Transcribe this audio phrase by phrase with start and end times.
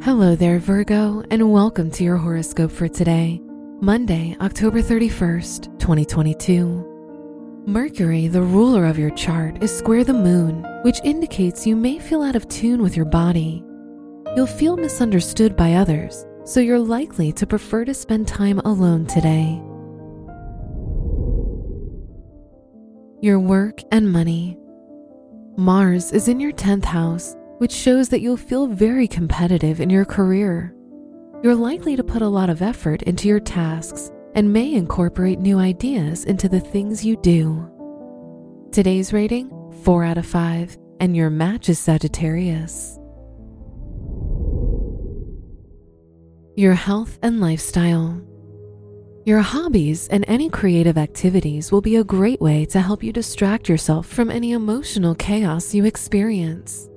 [0.00, 3.40] Hello there, Virgo, and welcome to your horoscope for today,
[3.80, 7.64] Monday, October 31st, 2022.
[7.66, 12.22] Mercury, the ruler of your chart, is square the moon, which indicates you may feel
[12.22, 13.64] out of tune with your body.
[14.36, 19.60] You'll feel misunderstood by others, so you're likely to prefer to spend time alone today.
[23.20, 24.56] Your work and money.
[25.56, 30.04] Mars is in your 10th house, which shows that you'll feel very competitive in your
[30.04, 30.74] career.
[31.42, 35.58] You're likely to put a lot of effort into your tasks and may incorporate new
[35.58, 37.68] ideas into the things you do.
[38.72, 39.50] Today's rating
[39.82, 42.98] 4 out of 5, and your match is Sagittarius.
[46.56, 48.20] Your health and lifestyle.
[49.24, 53.68] Your hobbies and any creative activities will be a great way to help you distract
[53.68, 56.88] yourself from any emotional chaos you experience.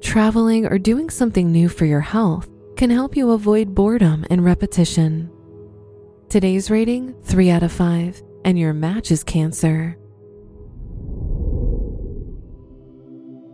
[0.00, 5.30] Traveling or doing something new for your health can help you avoid boredom and repetition.
[6.30, 9.98] Today's rating 3 out of 5, and your match is Cancer.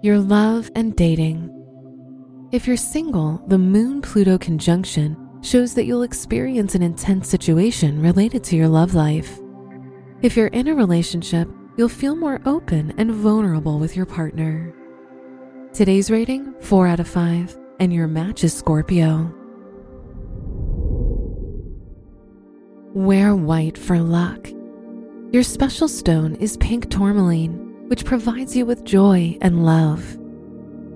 [0.03, 1.51] Your love and dating.
[2.53, 8.45] If you're single, the Moon Pluto conjunction shows that you'll experience an intense situation related
[8.45, 9.41] to your love life.
[10.23, 14.73] If you're in a relationship, you'll feel more open and vulnerable with your partner.
[15.77, 19.31] Today's rating 4 out of 5, and your match is Scorpio.
[22.95, 24.49] Wear white for luck.
[25.33, 30.17] Your special stone is pink tourmaline, which provides you with joy and love.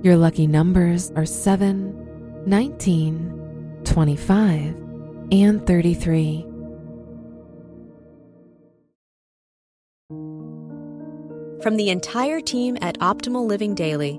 [0.03, 4.77] Your lucky numbers are 7, 19, 25,
[5.31, 6.47] and 33.
[11.62, 14.19] From the entire team at Optimal Living Daily,